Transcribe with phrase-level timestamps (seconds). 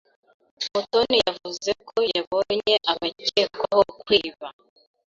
[0.71, 4.47] Mutoni yavuze ko yabonye abakekwaho kwiba